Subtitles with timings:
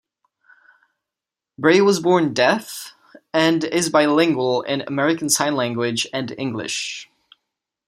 [1.59, 2.95] Bray was born deaf
[3.35, 7.07] and is bilingual in American Sign Language and English.